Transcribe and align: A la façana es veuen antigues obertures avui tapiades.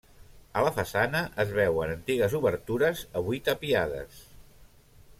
A 0.59 0.63
la 0.67 0.71
façana 0.77 1.21
es 1.43 1.53
veuen 1.59 1.93
antigues 1.97 2.33
obertures 2.41 3.07
avui 3.23 3.45
tapiades. 3.51 4.21